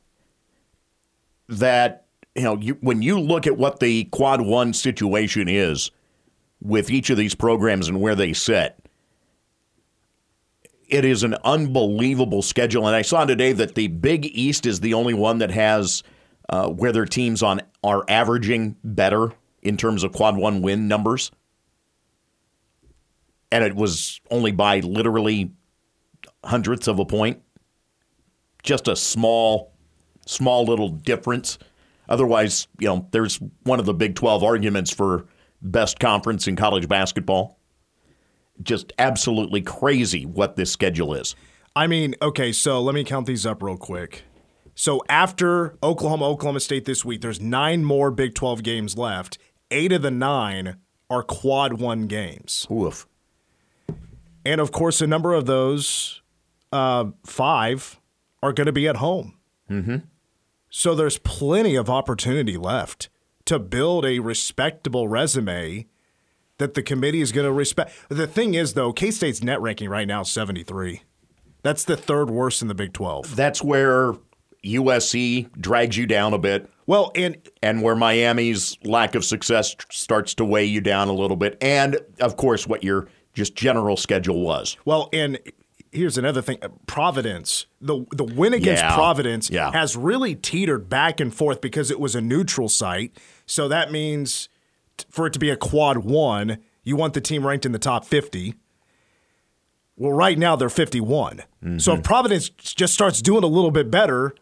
[1.48, 5.90] That you know, you, when you look at what the quad one situation is
[6.60, 8.86] with each of these programs and where they sit,
[10.88, 12.87] it is an unbelievable schedule.
[12.87, 16.03] And I saw today that the Big East is the only one that has
[16.49, 21.31] uh, where their teams on are averaging better in terms of quad one win numbers.
[23.51, 25.53] And it was only by literally
[26.44, 27.42] hundredths of a point.
[28.62, 29.72] Just a small,
[30.27, 31.59] small little difference.
[32.09, 35.27] Otherwise, you know, there's one of the Big 12 arguments for
[35.62, 37.59] best conference in college basketball.
[38.62, 41.34] Just absolutely crazy what this schedule is.
[41.74, 44.24] I mean, okay, so let me count these up real quick.
[44.74, 49.38] So after Oklahoma, Oklahoma State this week, there's nine more Big 12 games left.
[49.70, 50.76] Eight of the nine
[51.10, 52.66] are quad one games.
[52.70, 53.06] Oof.
[54.44, 56.22] And of course, a number of those,
[56.72, 58.00] uh, five,
[58.42, 59.38] are going to be at home.
[59.70, 59.96] Mm-hmm.
[60.70, 63.08] So there's plenty of opportunity left
[63.46, 65.86] to build a respectable resume
[66.58, 67.92] that the committee is going to respect.
[68.08, 71.02] The thing is, though, K State's net ranking right now is 73.
[71.62, 73.34] That's the third worst in the Big 12.
[73.36, 74.14] That's where
[74.64, 76.70] USC drags you down a bit.
[76.86, 81.36] Well, and and where Miami's lack of success starts to weigh you down a little
[81.36, 81.58] bit.
[81.60, 84.76] And of course, what your just general schedule was.
[84.84, 85.38] Well, and
[85.90, 88.94] here's another thing: uh, Providence, the the win against Yeah.
[88.94, 89.72] Providence Yeah.
[89.72, 93.16] has really teetered back and forth because it was a neutral site.
[93.46, 94.48] So that means
[95.11, 98.04] for it to be a quad one, you want the team ranked in the top
[98.04, 98.54] fifty.
[99.98, 101.38] Well, right now they're 51.
[101.38, 102.02] So if mm-hmm.
[102.02, 104.35] Providence just starts doing a little bit better,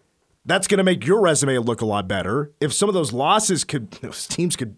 [0.44, 2.52] that's going to make your resume look a lot better.
[2.60, 4.76] If some of those losses could, those teams could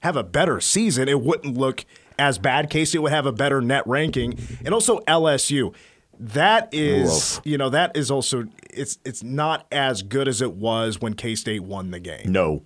[0.00, 1.84] have a better season, it wouldn't look
[2.18, 2.70] as bad.
[2.70, 5.74] Casey would have a better net ranking, and also LSU.
[6.18, 11.00] That is, you know, that is also it's it's not as good as it was
[11.00, 12.32] when K State won the game.
[12.32, 12.62] No.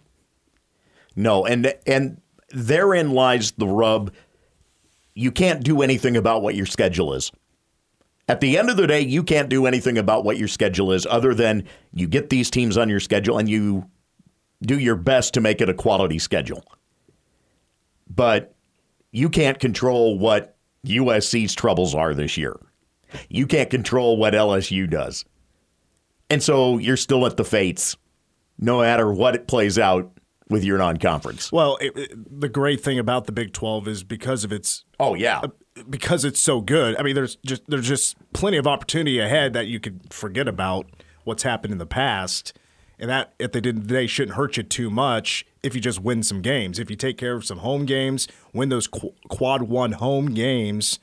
[1.16, 2.20] No, and and
[2.50, 4.12] therein lies the rub.
[5.14, 7.30] You can't do anything about what your schedule is.
[8.28, 11.04] At the end of the day, you can't do anything about what your schedule is
[11.06, 13.88] other than you get these teams on your schedule and you
[14.62, 16.62] do your best to make it a quality schedule.
[18.08, 18.54] But
[19.10, 22.56] you can't control what USC's troubles are this year.
[23.28, 25.24] You can't control what LSU does.
[26.28, 27.96] And so you're still at the fates,
[28.58, 30.12] no matter what it plays out
[30.50, 31.50] with your non conference.
[31.50, 35.14] Well, it, it- the great thing about the Big 12 is because of its Oh,
[35.14, 35.40] yeah.
[35.40, 35.48] Uh,
[35.88, 36.96] because it's so good.
[36.98, 40.86] I mean, there's just there's just plenty of opportunity ahead that you could forget about
[41.24, 42.52] what's happened in the past,
[42.98, 46.22] and that if they didn't they shouldn't hurt you too much if you just win
[46.22, 46.78] some games.
[46.78, 50.98] If you take care of some home games, win those qu- quad one home games,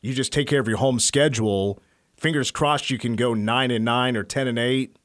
[0.00, 1.80] you just take care of your home schedule.
[2.16, 4.96] Fingers crossed, you can go nine and nine or ten and eight.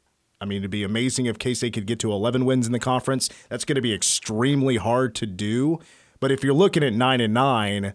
[0.44, 2.80] I mean, it'd be amazing if K State could get to 11 wins in the
[2.80, 3.30] conference.
[3.48, 5.80] That's going to be extremely hard to do.
[6.20, 7.94] But if you're looking at nine and nine,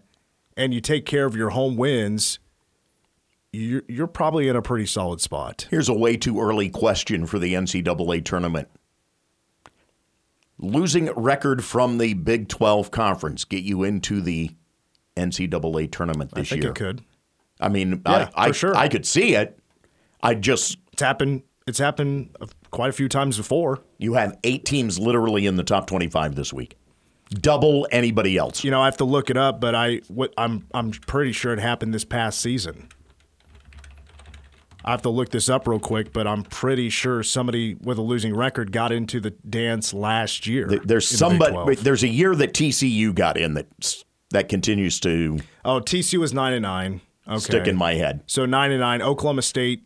[0.57, 2.39] and you take care of your home wins,
[3.53, 5.67] you're, you're probably in a pretty solid spot.
[5.69, 8.67] Here's a way too early question for the NCAA tournament.
[10.57, 14.49] Losing record from the Big 12 conference get you into the
[15.15, 16.57] NCAA tournament this year.
[16.57, 16.71] I think year.
[16.71, 17.05] it could.
[17.59, 18.75] I mean, Yeah, I, I, for sure.
[18.75, 19.59] I could see it.
[20.23, 21.43] I just, It's happened.
[21.69, 22.35] It's happened
[22.71, 23.79] quite a few times before.
[23.97, 26.75] you have eight teams literally in the top 25 this week,
[27.29, 28.63] double anybody else.
[28.63, 31.53] You know, I have to look it up, but I what I'm I'm pretty sure
[31.53, 32.89] it happened this past season.
[34.83, 38.01] I have to look this up real quick, but I'm pretty sure somebody with a
[38.01, 40.67] losing record got into the dance last year.
[40.67, 41.75] There's in the somebody.
[41.75, 46.53] There's a year that TCU got in that that continues to Oh, TCU was nine
[46.53, 47.01] and nine.
[47.27, 47.39] Okay.
[47.39, 48.23] stick in my head.
[48.25, 49.01] So nine and nine.
[49.01, 49.83] Oklahoma State.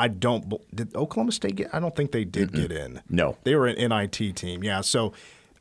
[0.00, 0.52] I don't.
[0.74, 1.74] Did Oklahoma State get?
[1.74, 3.02] I don't think they did get in.
[3.08, 3.36] No.
[3.44, 4.64] they were an NIT team.
[4.64, 4.80] Yeah.
[4.80, 5.12] So,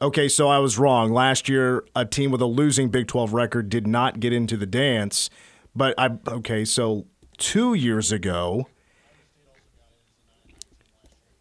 [0.02, 0.28] okay.
[0.30, 1.12] So I was wrong.
[1.12, 4.66] Last year, a team with a losing Big Twelve record did not get into the
[4.66, 5.30] dance.
[5.76, 6.64] But I okay.
[6.66, 7.06] So
[7.38, 8.68] two years ago.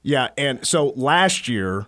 [0.02, 1.86] Yeah, and so last year,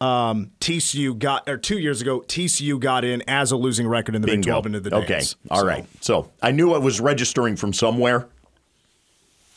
[0.00, 4.22] um, TCU got or two years ago, TCU got in as a losing record in
[4.22, 5.06] the Big Twelve into the okay.
[5.06, 5.36] dance.
[5.50, 5.86] All So- right.
[6.00, 8.26] So I knew I was registering from somewhere.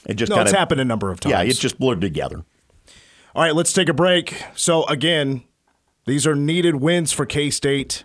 [0.06, 1.32] It just No, kind it's happened a number of times.
[1.32, 2.44] Yeah, it just blurred together.
[3.36, 4.44] All right, let's take a break.
[4.56, 5.44] So, again,
[6.06, 8.04] these are needed wins for K State.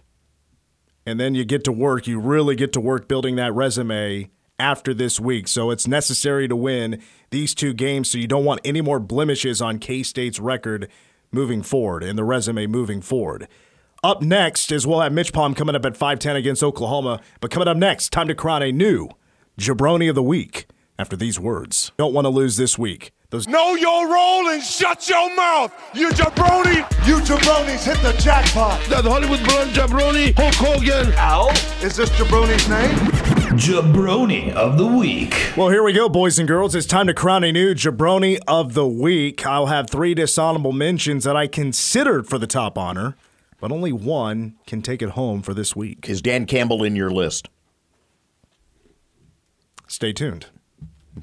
[1.05, 2.07] And then you get to work.
[2.07, 5.49] You really get to work building that resume after this week.
[5.49, 8.11] So, it's necessary to win these two games.
[8.11, 10.89] So, you don't want any more blemishes on K State's record
[11.31, 13.49] moving forward and the resume moving forward.
[14.03, 17.21] Up next is we'll have Mitch Palm coming up at 510 against Oklahoma.
[17.41, 19.09] But coming up next, time to crown a new
[19.59, 20.67] Jabroni of the Week
[20.99, 21.93] after these words.
[21.97, 23.13] Don't want to lose this week.
[23.31, 26.77] Those Know your role and shut your mouth, you jabroni.
[27.07, 28.83] You jabronis hit the jackpot.
[28.87, 31.13] That Hollywood blonde jabroni, Hulk Hogan.
[31.17, 31.51] Ow!
[31.83, 32.97] Is this jabroni's name?
[33.59, 35.35] Jabroni of the Week.
[35.57, 36.75] Well, here we go, boys and girls.
[36.75, 39.45] It's time to crown a new Jabroni of the Week.
[39.47, 43.17] I'll have three dishonorable mentions that I considered for the top honor,
[43.61, 46.09] but only one can take it home for this week.
[46.09, 47.49] Is Dan Campbell in your list?
[49.87, 50.47] Stay tuned.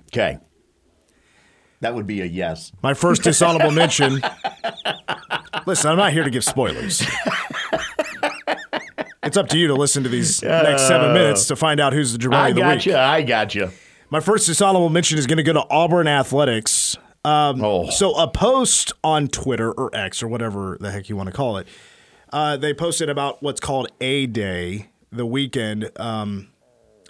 [0.08, 0.40] Okay.
[1.82, 2.72] That would be a yes.
[2.82, 4.22] My first dishonorable mention.
[5.68, 7.04] Listen, I'm not here to give spoilers.
[9.24, 12.14] It's up to you to listen to these next seven minutes to find out who's
[12.14, 12.86] the Jabroni of the got week.
[12.86, 12.96] you.
[12.96, 13.72] I got you.
[14.12, 16.96] My first dishonorable mention is going to go to Auburn Athletics.
[17.24, 17.90] Um, Oh.
[17.90, 21.58] So, a post on Twitter or X or whatever the heck you want to call
[21.58, 21.68] it,
[22.32, 25.90] uh, they posted about what's called A Day, the weekend.
[25.98, 26.50] Um,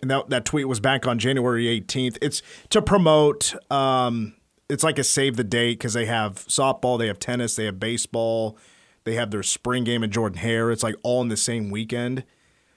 [0.02, 2.18] and that, that tweet was back on January 18th.
[2.22, 4.36] It's to promote, um,
[4.70, 7.80] it's like a save the date because they have softball, they have tennis, they have
[7.80, 8.58] baseball,
[9.04, 10.72] they have their spring game in Jordan Hare.
[10.72, 12.24] It's like all in the same weekend.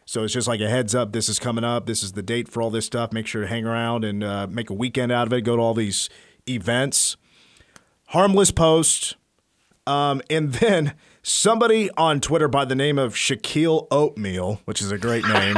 [0.05, 1.13] So it's just like a heads up.
[1.13, 1.85] This is coming up.
[1.85, 3.13] This is the date for all this stuff.
[3.13, 5.43] Make sure to hang around and uh, make a weekend out of it.
[5.43, 6.09] Go to all these
[6.49, 7.19] events.
[8.07, 9.17] Harmless post.
[9.87, 14.99] Um, and then somebody on Twitter by the name of Shaquille Oatmeal, which is a
[14.99, 15.57] great name,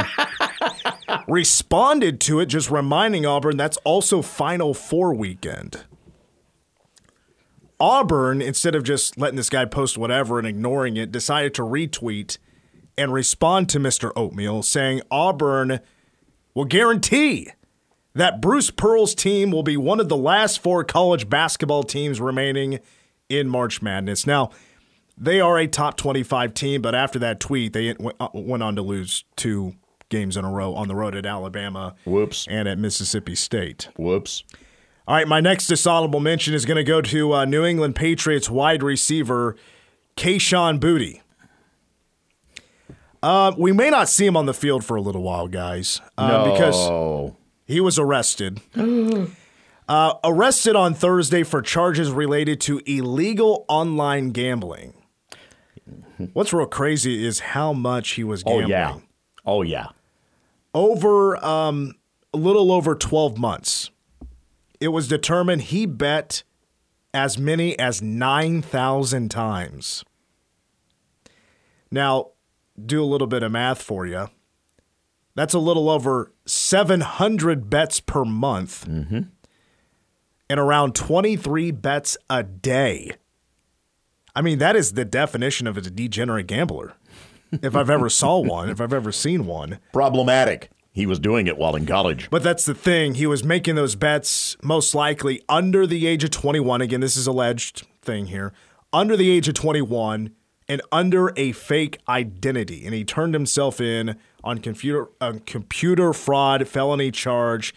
[1.27, 5.83] responded to it, just reminding Auburn that's also Final Four weekend.
[7.79, 12.37] Auburn, instead of just letting this guy post whatever and ignoring it, decided to retweet
[12.97, 14.11] and respond to Mr.
[14.15, 15.79] Oatmeal, saying Auburn
[16.53, 17.49] will guarantee
[18.13, 22.79] that Bruce Pearl's team will be one of the last four college basketball teams remaining
[23.29, 24.27] in March Madness.
[24.27, 24.51] Now,
[25.17, 29.23] they are a top 25 team, but after that tweet, they went on to lose
[29.35, 29.75] two
[30.11, 32.45] games in a row on the road at Alabama Whoops.
[32.47, 33.89] and at Mississippi State.
[33.97, 34.43] Whoops.
[35.07, 38.49] All right, my next dishonorable mention is going to go to uh, New England Patriots
[38.49, 39.55] wide receiver
[40.15, 41.21] Kayshon Boutte.
[43.23, 46.51] Uh, we may not see him on the field for a little while, guys, uh,
[46.51, 47.35] because Oh.
[47.65, 48.59] he was arrested.
[49.87, 54.93] uh, arrested on Thursday for charges related to illegal online gambling.
[56.33, 58.65] What's real crazy is how much he was gambling.
[58.65, 58.95] Oh yeah.
[59.45, 59.87] Oh yeah.
[60.73, 61.95] Over um,
[62.33, 63.89] a little over 12 months,
[64.79, 66.43] it was determined he bet
[67.13, 70.03] as many as 9,000 times.
[71.91, 72.31] Now,
[72.83, 74.29] do a little bit of math for you.
[75.35, 78.85] That's a little over 700 bets per month
[80.49, 83.11] and around 23 bets a day.
[84.35, 86.93] I mean, that is the definition of a degenerate gambler.
[87.51, 89.79] If I've ever saw one, if I've ever seen one.
[89.93, 90.69] Problematic.
[90.93, 92.29] He was doing it while in college.
[92.29, 93.15] But that's the thing.
[93.15, 96.81] He was making those bets most likely under the age of 21.
[96.81, 98.51] Again, this is alleged thing here.
[98.91, 100.31] Under the age of 21
[100.67, 102.85] and under a fake identity.
[102.85, 107.73] And he turned himself in on computer on computer fraud felony charge.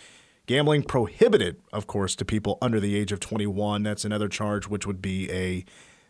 [0.47, 3.83] Gambling prohibited, of course, to people under the age of 21.
[3.83, 5.65] That's another charge which would be a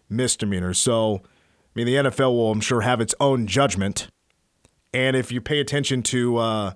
[0.08, 0.74] misdemeanor.
[0.74, 1.22] So,
[1.74, 4.08] mean, the NFL will, I'm sure, have its own judgment.
[4.92, 6.72] And if you pay attention to uh,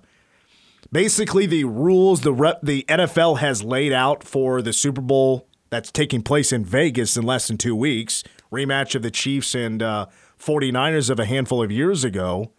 [0.91, 5.91] basically the rules the rep, the NFL has laid out for the Super Bowl that's
[5.91, 10.07] taking place in Vegas in less than two weeks, rematch of the Chiefs and uh,
[10.39, 12.51] 49ers of a handful of years ago.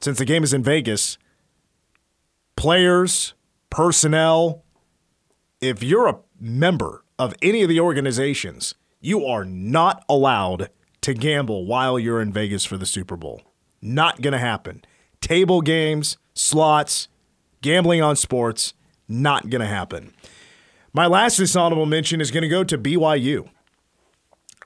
[0.00, 1.18] Since the game is in Vegas,
[2.56, 3.34] players,
[3.70, 4.64] personnel,
[5.60, 10.70] if you're a member of any of the organizations, you are not allowed
[11.02, 13.42] to gamble while you're in Vegas for the Super Bowl.
[13.80, 14.84] Not going to happen.
[15.20, 17.08] Table games, slots,
[17.60, 18.74] gambling on sports,
[19.08, 20.12] not going to happen.
[20.92, 23.48] My last dishonorable mention is going to go to BYU.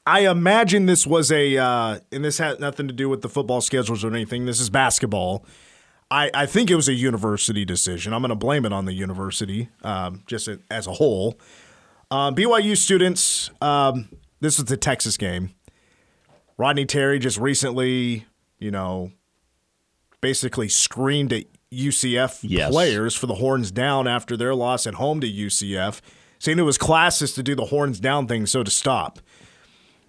[0.07, 3.61] I imagine this was a, uh, and this had nothing to do with the football
[3.61, 4.47] schedules or anything.
[4.47, 5.45] This is basketball.
[6.11, 8.13] I, I think it was a university decision.
[8.13, 11.41] I'm going to blame it on the university, um, just as a whole.
[12.11, 14.09] Um, BYU students, um,
[14.41, 15.51] this was the Texas game.
[16.59, 18.27] Rodney Terry just recently,
[18.59, 19.13] you know,
[20.21, 22.71] basically screamed at UCF Yes.
[22.71, 26.01] players for the horns down after their loss at home to UCF,
[26.39, 29.19] saying it was classist to do the horns down thing, so to stop.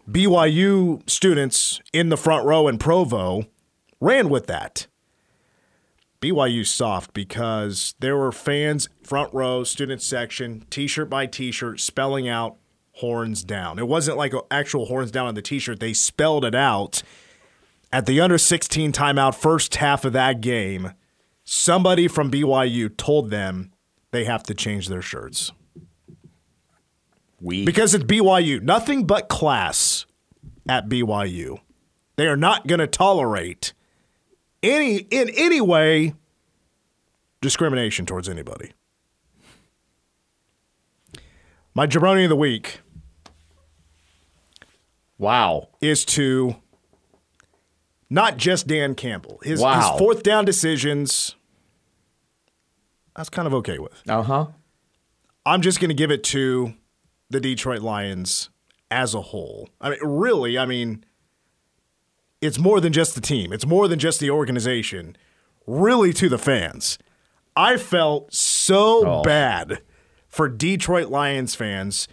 [0.09, 3.43] BYU students in the front row in Provo
[3.99, 4.88] ran with that.
[6.22, 12.55] BYU soft because there were fans front row, student section, t-shirt by t-shirt spelling out
[12.98, 13.80] horns down.
[13.80, 15.80] It wasn't like actual horns down on the t-shirt.
[15.80, 17.04] They spelled it out
[17.91, 20.93] at the under 16 timeout first half of that game.
[21.43, 23.72] Somebody from BYU told them
[24.12, 25.52] they have to change their shirts
[27.39, 28.62] We because it's BYU.
[28.62, 30.06] Nothing but class
[30.68, 31.60] at BYU.
[32.16, 33.74] They are not going to tolerate
[34.64, 36.16] any in any way
[37.41, 38.74] discrimination towards anybody.
[41.74, 42.80] My jabroni of the week
[45.18, 45.70] Wow.
[45.82, 46.55] is to
[48.09, 49.39] not just Dan Campbell.
[49.43, 49.91] His, Wow.
[49.91, 51.36] his fourth down decisions,
[53.15, 54.01] I was kind of okay with.
[54.07, 54.47] Uh huh.
[55.45, 56.74] I'm just going to give it to
[57.30, 58.49] the Detroit Lions
[58.91, 59.70] as a whole.
[59.82, 61.03] I mean, really, I mean,
[62.41, 65.18] it's more than just the team, it's more than just the organization,
[65.65, 66.97] really, to the fans.
[67.55, 69.22] I felt so Oh.
[69.24, 69.82] bad
[70.28, 72.07] for Detroit Lions fans,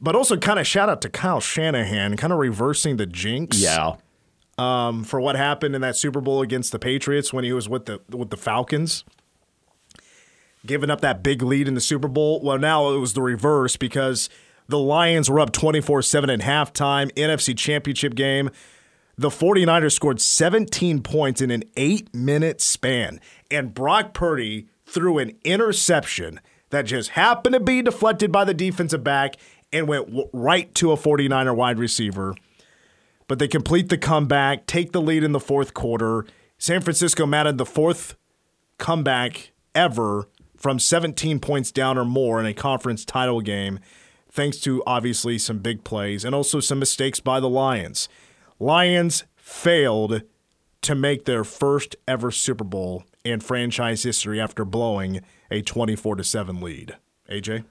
[0.00, 3.96] but also kind of shout out to Kyle Shanahan, kind of reversing the jinx Yeah.
[4.58, 7.86] um, for what happened in that Super Bowl against the Patriots when he was with
[7.86, 9.04] the with the Falcons,
[10.66, 12.40] giving up that big lead in the Super Bowl.
[12.42, 14.28] Well, now it was the reverse because
[14.68, 18.50] the Lions were up 24-7 at halftime, NFC Championship game.
[19.18, 23.20] The 49ers scored 17 points in an 8-minute span,
[23.50, 26.40] and Brock Purdy threw an interception
[26.70, 29.36] that just happened to be deflected by the defensive back
[29.72, 32.34] and went right to a 49er wide receiver
[33.30, 36.26] but they complete the comeback, take the lead in the fourth quarter.
[36.58, 38.16] San Francisco mounted the fourth
[38.76, 43.78] comeback ever from 17 points down or more in a conference title game,
[44.32, 48.08] thanks to obviously some big plays and also some mistakes by the Lions.
[48.58, 50.22] Lions failed
[50.82, 55.20] to make their first ever Super Bowl in franchise history after blowing
[55.52, 56.96] a 24 to 7 lead.
[57.30, 57.62] AJ?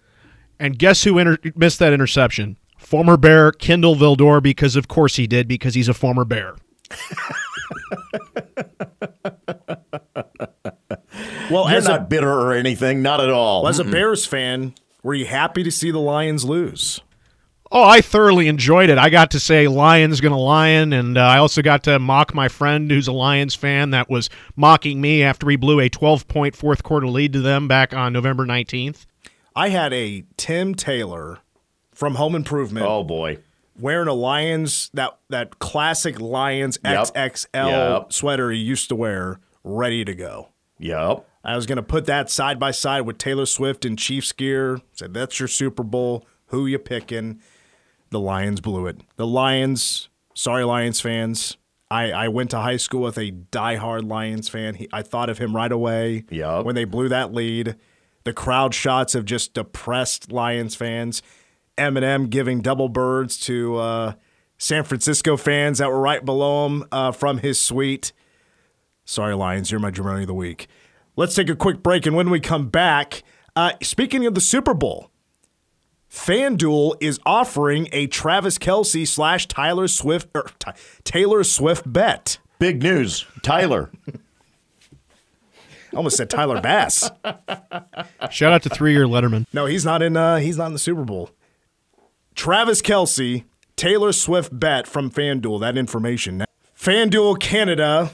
[0.60, 2.58] And guess who inter- missed that interception?
[2.78, 6.56] Former Bear Kindle Vildor, because of course he did, because he's a former Bear.
[11.50, 13.02] Well, You're as a, not bitter or anything.
[13.02, 13.68] Not at all.
[13.68, 17.02] as a Bears fan, were you happy to see the Lions lose?
[17.72, 18.98] Oh, I thoroughly enjoyed it.
[18.98, 22.48] I got to say Lions gonna lion, and uh, I also got to mock my
[22.48, 26.56] friend who's a Lions fan that was mocking me after we blew a 12 point
[26.56, 29.06] fourth quarter lead to them back on November 19th.
[29.60, 31.40] I had a Tim Taylor
[31.94, 33.40] from Home Improvement oh boy.
[33.78, 37.08] wearing a Lions that that classic Lions Yep.
[37.14, 38.14] XXL Yep.
[38.14, 40.50] sweater he used to wear, ready to go.
[40.78, 41.26] Yep.
[41.44, 44.80] I was going to put that side by side with Taylor Swift in Chiefs gear.
[44.94, 46.26] Said that's your Super Bowl.
[46.48, 47.42] Who you picking?
[48.12, 49.02] The Lions blew it.
[49.18, 50.08] The Lions.
[50.36, 51.58] Sorry, Lions fans.
[51.92, 54.76] I, I went to high school with a diehard Lions fan.
[54.76, 56.24] He, I thought of him right away.
[56.30, 56.66] Yup.
[56.66, 57.76] When they blew that lead,
[58.30, 61.24] the crowd shots of just depressed Lions fans.
[61.80, 64.14] Eminem giving double birds to uh,
[64.60, 68.14] San Francisco fans that were right below him uh, from his suite.
[69.04, 70.68] Sorry, Lions, you're my Jabroni of the week.
[71.16, 73.24] Let's take a quick break, and when we come back,
[73.56, 75.10] uh, speaking of the Super Bowl,
[76.08, 82.38] FanDuel is offering a Travis Kelce slash Tyler Swift or Ty- Taylor Swift bet.
[82.60, 83.26] Big news.
[83.42, 83.90] Tyler.
[85.94, 87.10] I almost said Tyler Bass.
[88.30, 89.46] Shout out to three year Letterman.
[89.54, 90.16] No, he's not in.
[90.16, 91.32] Uh, he's not in the Super Bowl.
[92.36, 93.44] Travis Kelce,
[93.76, 95.60] Taylor Swift bet from FanDuel.
[95.62, 96.46] That information.
[96.78, 98.12] FanDuel Canada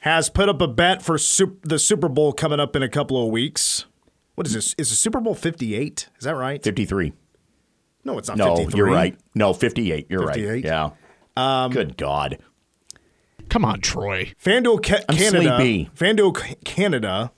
[0.00, 3.22] has put up a bet for sup- the Super Bowl coming up in a couple
[3.24, 3.84] of weeks.
[4.34, 4.74] What is this?
[4.78, 6.08] Is the Super Bowl fifty eight?
[6.18, 6.62] Is that right?
[6.62, 7.12] 53.
[8.04, 8.36] No, it's not.
[8.36, 8.78] No, 53.
[8.78, 9.16] you're right.
[9.34, 10.06] No, 58.
[10.10, 10.48] You're 58?
[10.48, 10.64] right.
[10.64, 10.90] Yeah.
[11.36, 12.38] Um, Good God.
[13.54, 14.32] Come on, Troy.
[14.44, 15.56] FanDuel Ca- Canada.
[15.58, 15.88] sleepy.
[15.94, 17.30] FanDuel C- Canada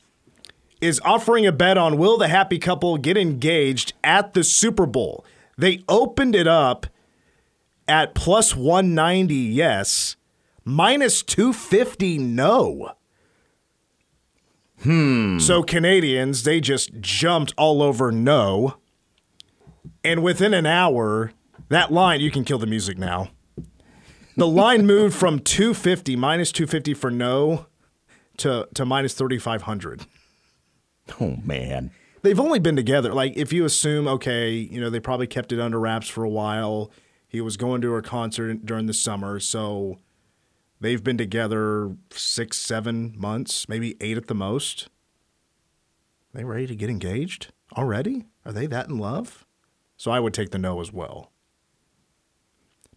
[0.80, 5.26] is offering a bet on will the happy couple get engaged at the Super Bowl.
[5.58, 6.86] They opened it up
[7.86, 10.16] at plus 190 yes,
[10.64, 12.92] minus 250 no.
[14.84, 15.38] Hmm.
[15.38, 18.78] So Canadians, they just jumped all over no.
[20.02, 21.32] And within an hour,
[21.68, 23.32] that line, you can kill the music now.
[24.36, 27.66] The line moved from 250 minus 250 for no
[28.38, 30.06] to to minus 3500.
[31.20, 31.90] Oh, man.
[32.22, 35.60] They've only been together like if you assume okay, you know, they probably kept it
[35.60, 36.90] under wraps for a while.
[37.28, 39.98] He was going to a concert during the summer, so
[40.80, 44.88] they've been together 6 7 months, maybe 8 at the most.
[46.34, 48.26] They ready to get engaged already?
[48.44, 49.46] Are they that in love?
[49.96, 51.32] So I would take the no as well.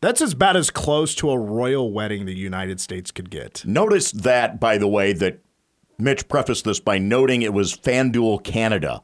[0.01, 3.65] That's as bad as close to a royal wedding the United States could get.
[3.65, 5.39] Notice that, by the way, that
[5.97, 9.01] Mitch prefaced this by noting it was FanDuel Canada.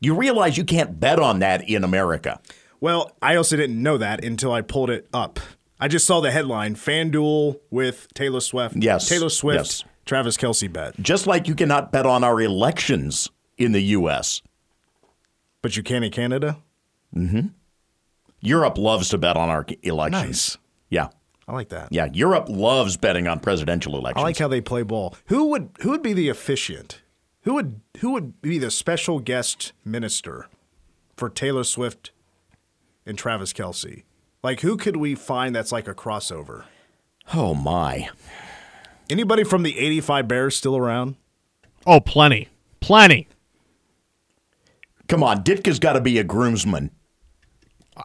[0.00, 2.40] You realize you can't bet on that in America.
[2.80, 5.40] Well, I also didn't know that until I pulled it up.
[5.80, 8.76] I just saw the headline FanDuel with Taylor Swift.
[8.76, 9.84] Yes, Taylor Swift, yes.
[10.04, 10.94] Travis Kelce bet.
[11.00, 14.42] Just like you cannot bet on our elections in the U.S.
[15.62, 16.58] But you can in Canada?
[17.14, 17.48] Mm-hmm.
[18.40, 20.26] Europe loves to bet on our elections.
[20.26, 20.58] Nice.
[20.88, 21.08] Yeah.
[21.46, 21.88] I like that.
[21.90, 22.08] Yeah.
[22.12, 24.18] Europe loves betting on presidential elections.
[24.18, 24.40] I elections.
[24.40, 25.14] like how they play ball.
[25.26, 27.00] Who would who would be the officiant?
[27.42, 30.48] Who would who would be the special guest minister
[31.16, 32.10] for Taylor Swift
[33.06, 34.04] and Travis Kelce?
[34.42, 36.64] Like, who could we find that's like a crossover?
[37.34, 38.08] Oh my!
[39.10, 41.16] Anybody from the '85 Bears still around?
[41.86, 42.48] Oh, plenty,
[42.80, 43.28] plenty.
[45.08, 46.90] Come on, Ditka's got to be a groomsman.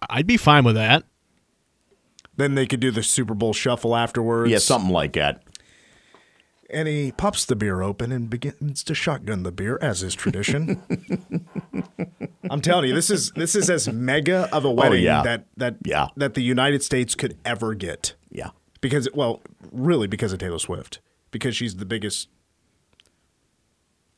[0.10, 1.04] I'd be fine with that.
[2.36, 4.52] Then they could do the Super Bowl shuffle afterwards.
[4.52, 5.44] Yeah, something like that.
[6.70, 10.82] And he pops the beer open and begins to shotgun the beer, as is tradition.
[12.50, 15.22] I'm telling you, this is this is as mega of a oh, wedding Oh, yeah.
[15.22, 16.08] that that Yeah.
[16.18, 18.16] that the United States could ever get.
[18.32, 18.50] Yeah.
[18.82, 19.42] Because well,
[19.72, 21.00] really because of Taylor Swift.
[21.30, 22.30] Because she's the biggest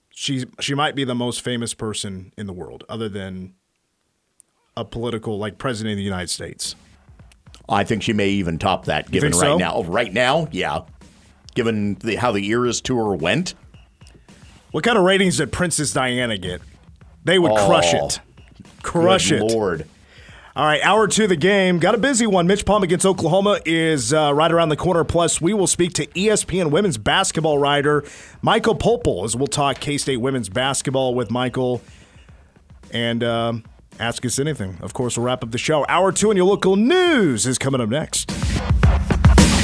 [0.09, 3.53] she's she might be the most famous person in the world, other than
[4.77, 6.75] a political like president of the United States.
[7.67, 9.09] I think she may even top that.
[9.09, 9.57] Given right so?
[9.57, 10.81] now, right now, yeah.
[11.55, 13.55] Given the, how the Eras tour went,
[14.71, 16.61] What kind of ratings did Princess Diana get?
[17.23, 18.19] They would crush Oh, it.
[18.83, 19.41] Crush it.
[19.41, 19.87] Lord.
[20.55, 21.79] All right, hour two of the game.
[21.79, 22.45] Got a busy one.
[22.47, 25.03] Mitch Palm against Oklahoma is uh, right around the corner.
[25.03, 28.05] Plus, we will speak to ESPN women's basketball writer
[28.41, 31.81] Michael Voepel as we'll talk K State women's basketball with Michael
[32.91, 33.63] and um,
[33.99, 34.77] ask us anything.
[34.81, 35.85] Of course, we'll wrap up the show.
[35.87, 38.29] Hour two and your local news is coming up next.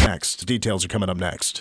[0.05, 0.45] Next.
[0.45, 1.59] Details are coming up next.